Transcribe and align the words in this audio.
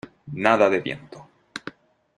nada 0.45 0.67
de 0.67 0.79
viento. 0.79 1.27